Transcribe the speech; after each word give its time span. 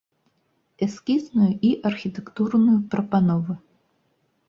Эскізную 0.85 1.51
і 1.71 1.73
архітэктурную 1.91 2.77
прапановы. 2.97 3.53